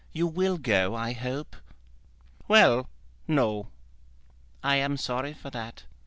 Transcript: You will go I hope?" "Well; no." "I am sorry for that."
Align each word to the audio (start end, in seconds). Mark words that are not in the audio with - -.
You 0.13 0.25
will 0.25 0.57
go 0.57 0.95
I 0.95 1.11
hope?" 1.13 1.55
"Well; 2.47 2.89
no." 3.27 3.67
"I 4.63 4.77
am 4.77 4.97
sorry 4.97 5.33
for 5.35 5.51
that." 5.51 5.83